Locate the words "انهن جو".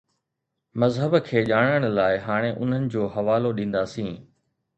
2.63-3.05